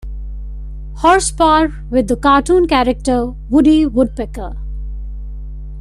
Horsepower 0.95 1.75
with 1.91 2.07
the 2.07 2.15
cartoon 2.17 2.67
character 2.67 3.33
Woody 3.51 3.85
Woodpecker. 3.85 4.57